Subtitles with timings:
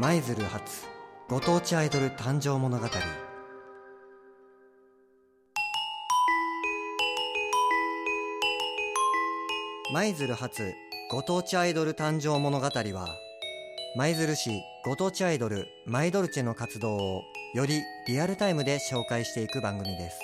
[0.00, 0.86] 舞鶴発
[1.28, 2.86] ご当地アイドル誕生物語。
[9.92, 10.72] 舞鶴発
[11.10, 13.08] ご当地アイドル誕生物語は
[13.96, 17.22] 舞鶴市ご当地アイドルマイドルチェの活動を
[17.54, 20.20] よりリアルタイムで紹介していく番組です。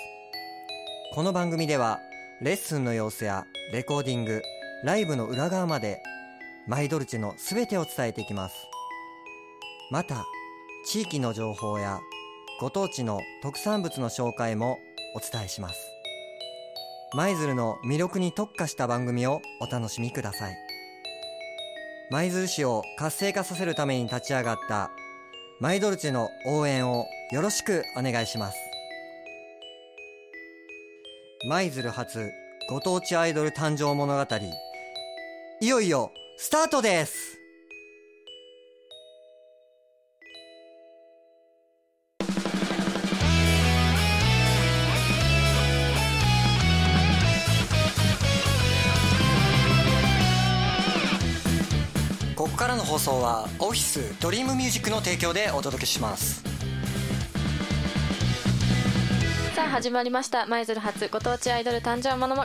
[1.13, 1.99] この番組では
[2.41, 4.41] レッスンの様子やレコーディング
[4.85, 6.01] ライブの裏側まで
[6.65, 8.55] マイドルチェの全てを伝えていきます。
[9.91, 10.25] また
[10.85, 11.99] 地域の情報や
[12.59, 14.79] ご当地の特産物の紹介も
[15.15, 15.79] お伝えします。
[17.13, 20.55] 舞鶴の魅力に特化した番組をお楽しみください。
[22.09, 24.91] 舞鶴市を活性化させるために立ち上がった
[25.59, 28.57] マイドルチェの応援をよろしくお願いします。
[31.47, 32.31] 舞鶴発
[32.69, 34.35] ご当地アイドル誕生物語
[35.61, 37.44] いよいよスタートです。
[53.05, 56.41] 送はオフィスドリームミュージックの提供でお届けします。
[59.55, 60.47] さあ始まりました。
[60.47, 62.43] 舞鶴発ご当地アイドル誕生物語。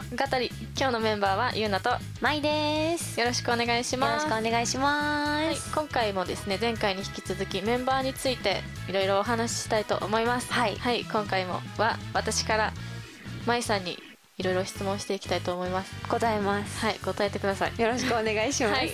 [0.78, 1.88] 今日のメンバーはゆうなと
[2.20, 3.18] まいです。
[3.18, 10.52] よろしくお願いしよろますしくお願いします、はい、今回もですね前回に引き続きメンバーについていろいろお話ししたいと思います。
[10.52, 10.76] はい。
[10.76, 12.74] はい、今回もは私から
[13.46, 14.09] まいさんに
[14.40, 15.92] いろいろ質問していきたいと思います。
[16.08, 16.78] 答えます。
[16.78, 17.78] はい答えてください。
[17.78, 18.90] よろしくお願いします、はい。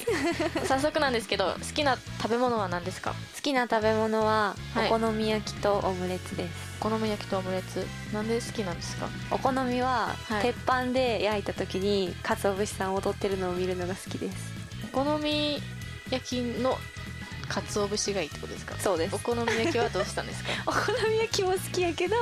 [0.67, 3.13] 早速なんですけど好きな食べ物は何ですか？
[3.13, 4.89] 好きな食べ物ははい。
[4.89, 7.87] お好み焼きとオムレツです、お好み焼きとオムレツ。
[8.13, 9.09] なんで好きなんですか？
[9.31, 10.43] お好みは、はい。
[10.43, 14.53] 鉄板で焼いた時に鰹節さん踊ってるのを見るのが好きです。
[14.93, 15.63] お好み
[16.11, 16.77] 焼きの
[17.49, 18.75] 鰹節がいいってことですか？
[18.79, 19.15] そうです。
[19.15, 20.51] お好み焼きはどうしたんですか？
[20.67, 20.79] お好
[21.11, 22.17] み焼きも好きやけど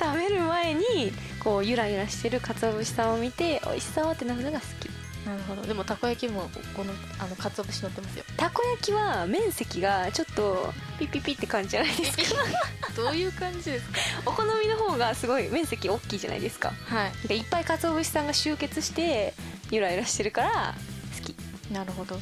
[0.00, 4.88] 食べる前にこうゆらゆらしてる鰹節さんを見て美味しそうってなるのが好き。
[5.26, 5.62] なるほど。
[5.62, 8.24] でもたこ焼きもこのあの鰹節乗ってますよ。
[8.36, 12.40] たこ焼きは面積がちょっとピピピって感じじゃないですか？
[12.96, 13.98] どういう感じですか？
[14.26, 16.72] お好みの方がすごい面積大きいじゃないですか。
[16.86, 17.36] はい。
[17.36, 19.34] いっぱい鰹節さんが集結して
[19.70, 20.74] ゆらゆらしてるから
[21.18, 21.36] 好き。
[21.70, 22.18] なるほど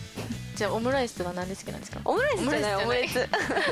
[0.56, 2.00] じゃあオムライスは何で好きなんですか？
[2.04, 3.28] オムライスじゃないオムレツ。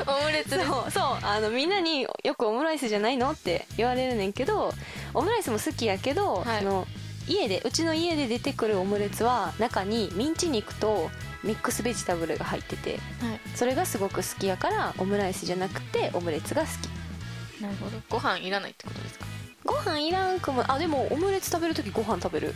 [0.07, 0.79] オムレツですそう。
[1.25, 4.73] あのみんなによくオムライスじゃないのって言われるねんけど
[5.13, 6.57] オムライスも好きやけど、はい。
[6.59, 6.87] あの
[7.27, 11.09] 家でうちの家で出てくるオムレツは中にミンチ肉と
[11.43, 13.39] ミックスベジタブルが入っててはい。
[13.55, 17.61] それがすごく好きやからオムライスじゃなくてオムレツが好き。
[17.61, 17.97] なるほど。
[18.09, 19.25] ご飯いらないってことですか？
[19.63, 22.53] ご飯いらんくもあでもオムレツ食べる時ご飯食べる。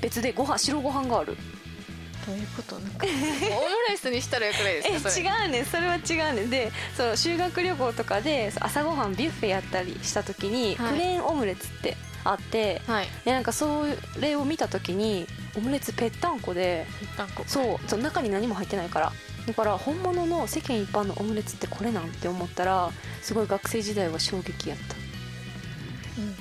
[0.00, 1.36] 別でご飯白ご飯がある
[2.28, 3.14] どういうことなんかオム
[3.88, 5.24] ライスにしたらよくないですえかそれ。
[5.24, 10.92] 違うねんそれは違うねんでそう修学旅行とかで朝ごはんビュッフェやったりした時に、はい。
[10.92, 13.06] プレーンオムレツってあってはい。
[13.24, 13.84] でなんかそ
[14.20, 16.86] れを見た時にオムレツぺったんこで
[17.46, 19.12] そうその中に何も入ってないから。
[19.46, 22.90] だから本物の世間一般のオムレツってこれなんて思ったら
[23.22, 24.94] すごい学生時代は衝撃やった。
[24.94, 26.36] うん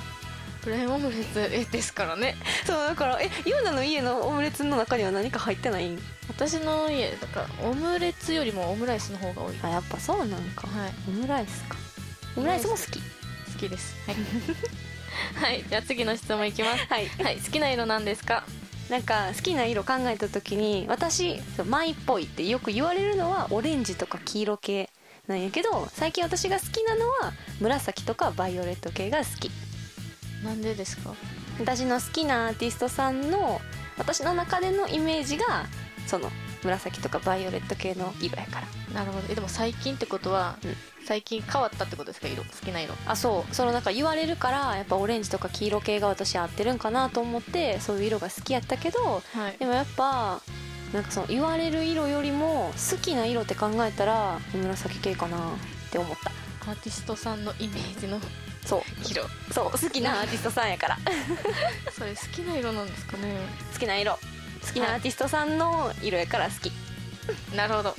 [0.67, 2.35] プレーンオムレツえですからね。
[2.67, 5.87] そうだからえユーナの家のオムレツの中には何か入ってない？
[5.87, 5.97] ん
[6.27, 9.55] 私の家だからオムレツよりもオムライスの方が多い。
[9.63, 10.67] あやっぱそうなんか。
[10.67, 10.93] はい。
[11.07, 11.77] オムライスか。
[12.35, 12.67] オムライス。
[12.67, 12.99] も好き。
[12.99, 13.95] 好きです。
[14.05, 14.15] はい。
[15.41, 15.63] はい。
[15.69, 16.85] じゃあ次の質問いきます。
[16.89, 17.07] はい。
[17.23, 17.37] はい。
[17.37, 18.43] 好きな色なんですか？
[18.89, 24.89] なんか好きな色考えた時に私そう舞っぽいってよく言われるのはオレンジとか黄色系
[25.27, 29.51] なんやけど最近私が好きなのは紫とかバイオレット系が好き
[30.43, 31.13] なんでですか？
[31.59, 33.59] 私の好きなアーティストさんの
[33.97, 35.65] 私の中でのイメージが
[36.05, 36.29] その
[36.63, 38.67] 紫とかバイオレット系の色やから。
[38.93, 39.27] なるほど。
[39.29, 40.75] えでも最近ってことは、うん。
[41.05, 42.27] 最近変わったってことですか？
[42.27, 42.43] 色？
[42.43, 42.93] 好きな色。
[43.05, 43.55] あそう。
[43.55, 48.99] そのなんか言われるからやっぱオレンジとか黄色系が私合ってるんかなと思ってそういう色が好きやったけど
[49.33, 49.57] はい。
[49.57, 50.41] でもやっぱ
[50.93, 55.41] なんかその言われる色よりも好きな色って考えたら紫系かなっ
[55.91, 56.31] て思った。
[56.69, 58.19] アーティストさんのイメージの
[58.67, 58.81] そう。
[59.09, 59.23] 色。
[59.51, 60.97] そう好きなアーティストさんやから。
[61.91, 63.35] それ好きな色なんですかね。
[63.73, 64.13] 好きな色。
[64.13, 66.71] 好きなアーティストさんの色やから好き。
[67.55, 67.95] なるほど。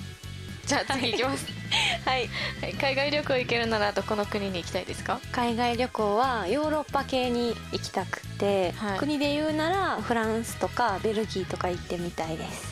[0.66, 1.46] じゃあ次いきます、
[2.04, 2.28] はい。
[2.60, 5.18] はい、海外旅行行けるならどこの国に行きたいですか？
[5.32, 8.98] 海外旅行はヨーロッパ系に行きたくて、はい。
[8.98, 12.66] 国で言うならフランスとかベルギーとか行ってみたいです。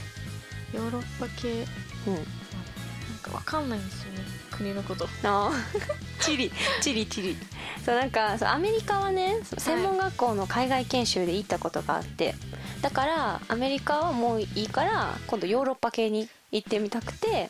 [0.75, 1.48] ヨーロッパ系？
[2.06, 2.14] うん。
[2.16, 2.25] なん
[3.22, 4.19] かわかんないんですよね。
[4.50, 5.08] 国のこと。
[5.25, 6.50] あーチリ
[6.82, 7.37] チリチリ。
[7.84, 12.34] そうなんかアメリカはね専門学校の海外研修で行ったことがあって、
[12.82, 17.49] だからアメリカはもういいから今度ヨーロッパ系に行ってみたくて。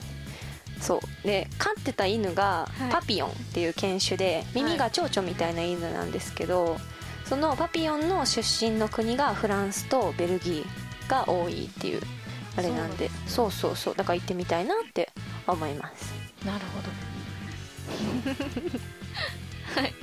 [0.79, 1.27] そう。
[1.27, 2.93] で飼ってた犬がはい。
[2.93, 6.77] パピヨンっていう犬種で耳が蝶々みたいな犬なんですけど、
[7.25, 12.03] そのパピヨンの出身の国がフランスとベルギーが多いっていう
[12.59, 13.09] あれなんで。
[13.27, 13.95] そうそうそう。
[13.95, 15.09] だから行ってみたいなって
[15.47, 16.13] 思います。
[16.45, 16.89] なるほど
[19.75, 19.95] はい。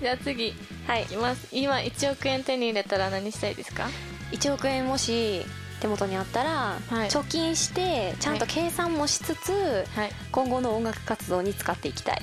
[0.00, 0.54] じゃあ次
[0.86, 1.02] はい。
[1.02, 1.48] いきます。
[1.52, 3.88] 今1億円手に入れたら何したいですか
[4.32, 5.44] ？1億円もし
[5.80, 7.08] 手元にあったら、はい。
[7.08, 9.52] 貯金してちゃんと計算もしつつ、
[9.94, 10.12] はい。
[10.32, 12.22] 今後の音楽活動に使っていきたい。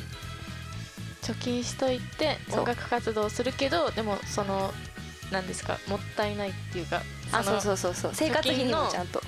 [1.21, 2.59] 貯金しといてそう。
[2.61, 4.73] 音楽活動をするけどでもその
[5.31, 7.01] 何ですかもったいないっていうか
[7.33, 8.11] あそうのそうそうそう。
[8.13, 9.21] 生活費にもちゃんと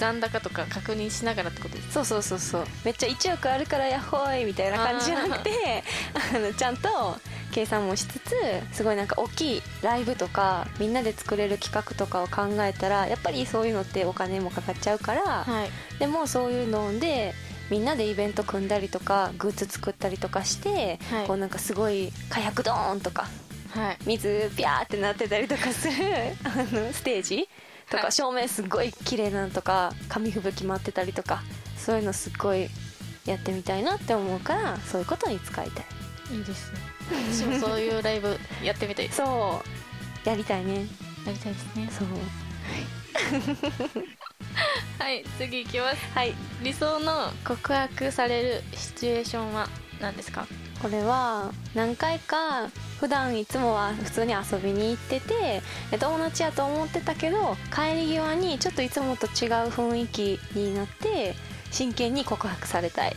[0.00, 2.64] 残高とか確認しながらってことですそうそうそうそう。
[2.86, 5.50] めっちゃ1億あるからやっほーいみたいな感じじゃなくて
[6.34, 7.18] あのちゃんと
[7.52, 8.34] 計算もしつつ
[8.72, 15.98] すごいなんか大きいライブとかみんなで作れる企画とかを考えたらやっぱりそういうのってお金もかかっちゃうから、はい。
[15.98, 17.34] でもそういうので
[17.68, 21.26] みんなでイベント組んだりとかグッズ作ったりとかして、はい。
[21.26, 23.28] こうなんかすごい火薬ドーンとか
[23.74, 23.98] はい。
[24.06, 25.94] 水ピャーってなってたりとかする
[26.44, 27.48] あのステージ
[27.90, 28.12] とか、はい。
[28.12, 31.42] 照明すっごい綺麗なのとか紙吹雪舞ってたりとか
[31.76, 32.68] そういうのすっごい
[33.26, 35.84] やってみたいなって思うからそういうことに使いたい。
[36.32, 36.78] いいですね。
[37.32, 39.60] 私もそういうライブやってみたいそ
[40.24, 40.28] う。
[40.28, 40.86] やりたいね。
[41.26, 41.88] やりたいですね。
[41.90, 42.08] そう。
[44.98, 45.24] はい。
[45.38, 45.96] 次いきます。
[46.14, 46.34] はい。
[46.62, 49.68] 理想の告白されるシチュエーションは
[50.00, 50.46] 何ですか？
[50.80, 52.68] これは何回か
[53.00, 55.62] 普段いつもは普通に遊びに行ってて
[55.98, 59.30] 友達やと思ってたけど帰り際にちょっといつもと違う
[59.70, 61.34] 雰囲気になって
[61.70, 63.16] 真剣に告白されたい。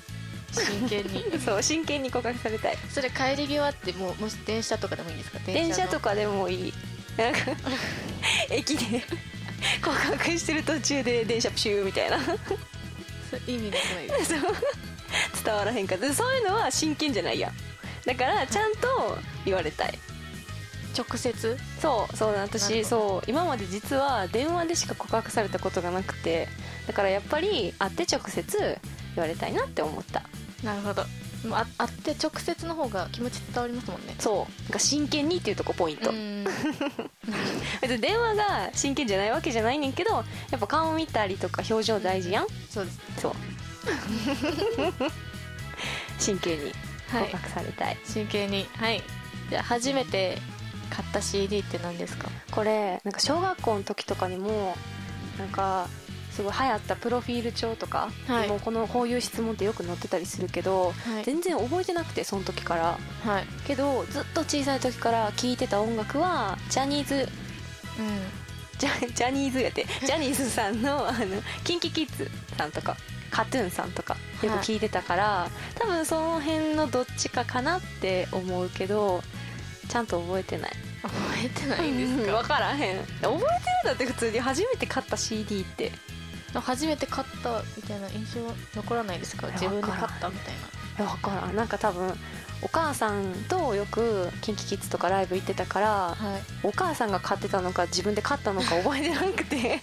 [0.54, 1.26] 真剣に。
[1.44, 2.78] そう真剣に告白されたい。
[2.90, 5.40] それ帰り際ってもうもし電車とかでもいいんですか？
[5.46, 6.74] 電車とかかでもいい。
[7.18, 7.40] なんか
[8.50, 9.04] 駅で
[9.84, 12.18] 告白してる途中で電車プシューみたいな。
[13.48, 14.08] 意味なくない。
[14.20, 14.34] です
[15.44, 17.52] 伝わらへんかそういうのは真剣じゃないやん
[18.06, 20.00] だからちゃんと言われたい。
[20.96, 21.58] 直接？
[21.82, 26.48] そうそう私そう今まで実は電話でしか告白されたことがなくて
[26.88, 28.80] だからやっぱり会って直接
[29.16, 30.24] 言われたいなって思った。
[30.64, 31.04] なるほど。
[31.52, 34.16] あ会って直接の方が気持ち伝わりますもんね。
[34.20, 36.46] そうなんか真剣にっていうとこポイント、うん。
[37.82, 40.12] 別に電話が真剣じゃないわけじゃないねんけど
[40.52, 42.48] やっぱ顔見たりとか表情大事やん。
[42.70, 43.34] そうですそう。
[46.18, 46.72] 真剣に
[47.18, 47.26] はい。
[47.32, 48.68] 告白されたい、真剣に。
[48.76, 49.02] はい。
[49.50, 50.38] じゃあ初めて
[50.90, 52.30] 買った CD って何ですか？
[52.52, 54.76] これなんか小学校の時とかにも
[55.38, 55.88] なんか
[56.32, 58.48] すごい流行ったプロフィール帳とか、はい。
[58.48, 61.24] もうこのこういう質問ってよく載ってたりするけど、はい。
[61.24, 62.98] 全然覚えてなくてその時から。
[63.24, 63.46] はい。
[63.68, 67.28] けどずっと小さい時から聴いてた音楽はジャニーズうん。
[68.80, 71.20] ジャジャニーズやってジャニーズさんのあの
[71.64, 72.98] キンキキッズさんとか
[73.34, 79.24] カトゥーンさんとかよく聞いてたから、多分その辺のどっちかかなって思うけど
[79.90, 80.72] ちゃんと覚えてない。
[81.02, 81.14] 覚
[81.44, 83.00] えてないんです分かからへん。
[83.00, 83.40] 覚えてるん
[83.86, 85.92] だって普通に初めて買った CD って。
[86.54, 89.48] 初めて買ったみたいな印象は残らないですか？
[89.48, 91.56] 自分で買ったみたいいや分からん。
[91.56, 92.14] なんか多分
[92.62, 96.42] お母さんとよく KinKiKids とかライブ行ってたからなはい。
[96.62, 99.82] お母さんが買ってたのか自分で買ったのか覚えてなくて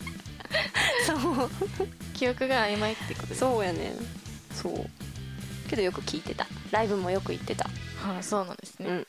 [1.07, 1.15] そ
[1.45, 1.51] う。
[2.15, 3.91] 記憶が曖昧ってことですそうやね。
[3.91, 3.95] ん
[4.55, 4.91] そう。
[5.69, 6.47] けどよく聞いてた。
[6.71, 7.65] ライブもよく行ってた。
[7.65, 9.07] はあそうなんですね、うん。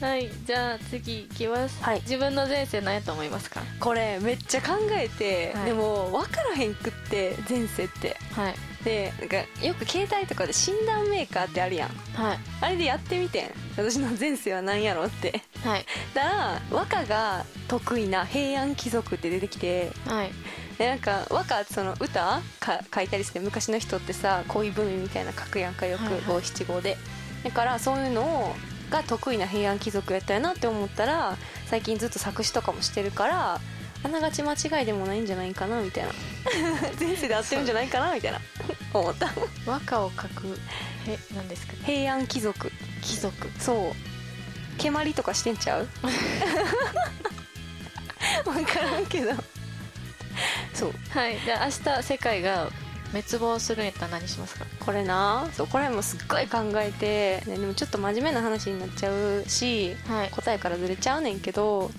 [0.00, 2.00] はいじゃあ次いきます、はい。
[2.00, 3.62] 自分の前世何やと思いますか？
[3.78, 5.64] これめっちゃ考えて、はい。
[5.66, 8.16] でも分からへんくって前世って。
[8.32, 11.88] はいでなんかよく携帯とかで診断メーカーってあるやん。
[12.14, 12.38] はい。
[12.60, 13.50] あれでやってみてん。
[13.76, 15.42] 私の前世は何やろって。
[15.62, 15.84] はい。
[16.14, 19.92] だから和歌が得意な平安貴族って出てきて。
[20.06, 20.30] はい。
[20.78, 26.22] でなんか和歌その歌か書いたりして昔の人ってさ恋文みたいな書くやんかよくはいはい。
[26.26, 26.96] 五七五で。
[27.44, 28.54] だからそういうのを
[28.90, 33.60] が得意な平安貴族やったよなって思ったら最近ずっと作詞とかもしてるから
[34.02, 36.12] あながち間違いでもないんじゃないかなみたいな。
[36.98, 38.40] 前世で合ってるんじゃないかなみたいな
[38.98, 39.28] 思った
[39.66, 40.58] 和歌を書く
[41.06, 42.72] へ何ですか平安貴族。
[43.02, 43.48] 貴族。
[43.58, 43.92] そう。
[44.78, 45.88] 蹴鞠とかしてんちゃう？
[48.44, 49.32] 分からんけど。
[50.74, 50.92] そう。
[51.10, 51.38] はい。
[51.44, 52.68] じゃあ明日世界が
[53.12, 54.64] 滅亡するんやったら何しますか？
[54.80, 55.48] これな。
[55.52, 57.42] そうこれもすっごい考えて。
[57.50, 60.30] ねでもちょっと真面目な話になっちゃうしはい。
[60.30, 61.90] 答えからずれちゃうねんけど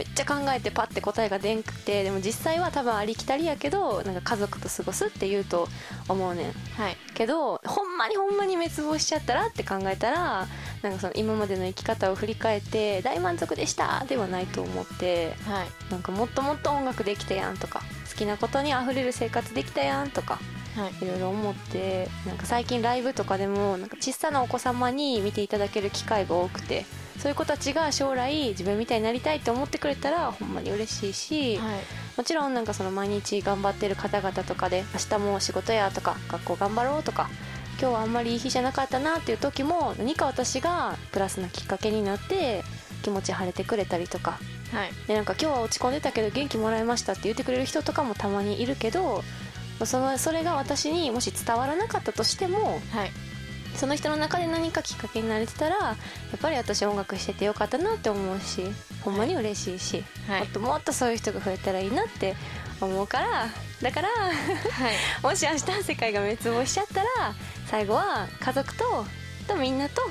[0.00, 5.68] めっちゃ考えてパッて答えが出んくてでも実際は多分ありきたりやけどなんか家族と過ごすって言うと
[6.08, 6.52] 思うねん。
[6.80, 6.96] はい。
[7.12, 10.48] けどほんまにほんまに滅亡しちゃったらって考えたら
[10.80, 15.68] なんかその今までの生き方を振り返って大満足でしたではないと思ってはい。
[15.90, 20.38] なんかもっともっと音楽できたやんとか好きなことにあふれる生活できたやんとか
[20.76, 21.04] はい。
[21.04, 26.86] いろいろ思ってなんか最近ライブとかでもなんか小さなお子様に見ていただける機会が多くて
[27.20, 31.80] そういう子たちが将来自分みたいになりたいって思ってくれたらほんまに嬉しいし、はい。
[32.16, 37.28] もちろんなんかその毎日頑張ってる方々とかで明日も仕事やとか学校頑張ろうとか
[37.78, 42.62] 今日はあんまりいい日じゃなかったなっていう時も何か私がプラスなきっかけになって
[43.02, 44.38] 気持ち晴れてくれたりとか。
[44.72, 44.92] はい。
[45.06, 49.22] でなんか今日は落ち込んでたけど元気もらいましたって言ってくれる人とかもたまにいるけど
[49.84, 53.10] そのそれが私にもし伝わらなかったとしてもはい
[53.76, 55.96] その人の中で何かきっかけになれてたらや
[56.36, 58.62] っぱり私音楽しててよかったなって思うし
[59.02, 60.40] ほんまに嬉しいし、はい。
[60.40, 62.36] もっともっとそういう人が増えたらいいなって
[62.80, 63.46] 思うから
[63.82, 64.94] だからはい。
[65.22, 67.06] もし明日世界が滅亡しちゃったら
[67.66, 69.06] 最後は家族と
[69.48, 70.02] とみんなと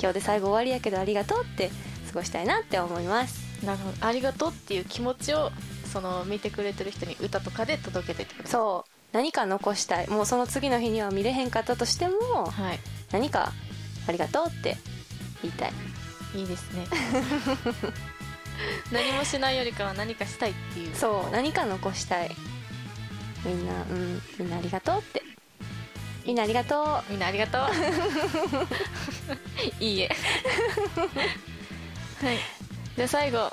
[0.00, 1.70] 今日で最後終わりやけどありがとうって
[2.08, 3.40] 過ごしたいなって思います。
[3.64, 4.06] なるほど。
[4.06, 5.50] ありがとうっていう気持ちを
[5.92, 10.08] その見てくれてる人に歌とかで届けてってことそう何か残したい。
[10.08, 12.78] もうその次の日には見れへんかったとしてもはい。
[13.12, 13.52] 何か
[14.06, 14.76] ありがとうって
[15.42, 15.72] 言いたい。
[16.34, 16.86] いいですね。
[18.92, 20.94] 何もしないよりかは何かしたいっていう。
[20.94, 22.36] そう何か残したい。
[23.44, 25.22] みんなうんみんなありがとうって。
[26.24, 27.10] みんなありがとう。
[27.10, 27.62] みんなありがとう。
[29.82, 30.14] いいえ。
[32.22, 32.38] はい。
[32.96, 33.50] じゃあ最後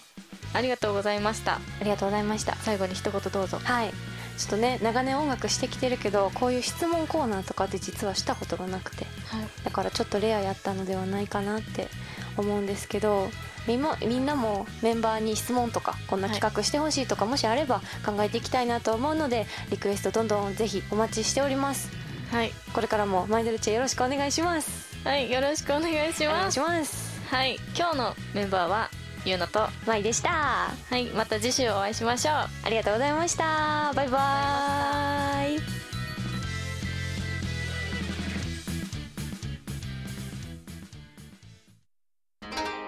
[0.53, 1.55] ありがとうございました。
[1.55, 2.55] ありがとうございました。
[2.57, 3.59] 最後に一言どうぞ。
[3.63, 3.93] はい
[4.37, 9.05] ちょっとね長年音楽してきてるけどこういう質問コーナーとかって実はしたことがなくて。
[9.05, 9.47] はい。
[9.63, 11.89] だからちょっとレアやったのではないかなって
[12.37, 13.29] 思うんですけど
[13.67, 21.89] みんなもメンバーに質問とかこんな企画してほしいとかもしあれば考えていきたいなと思うのでリクエストどんどんぜひお待ちしております。
[22.31, 24.95] はい、これからもマイドルチェよろしくお願いします。
[25.03, 26.27] はい、よろしくお願いします。
[26.27, 27.21] お願いします。
[27.29, 27.59] はい。
[27.75, 28.89] 今日のメンバーは
[29.27, 30.29] ゆうのとマイでした。
[30.29, 32.33] はいまた次週お会いしましょう。
[32.63, 33.91] ありがとうございました。
[33.93, 35.59] バイバイ。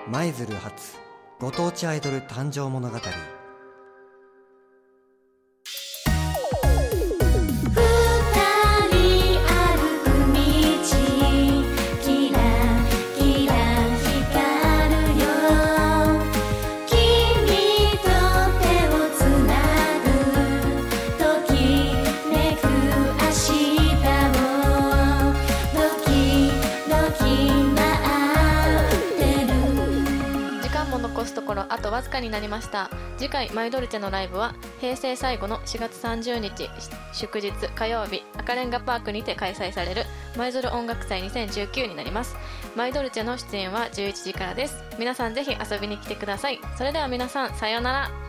[0.10, 0.98] 舞鶴発
[1.40, 2.98] ご当地アイドル誕生物語
[32.50, 32.90] ました。
[33.18, 36.70] 次回マイドルチェのライブは平成最後の4月30日
[37.14, 40.04] 祝日火曜日赤レンガパークにて開催される
[40.38, 42.36] 舞鶴音楽祭2019になります。
[42.76, 44.84] マイドルチェの出演は11時からです。
[44.98, 46.60] 皆さんぜひ遊びに来てください。
[46.78, 48.29] それでは皆さんさようなら。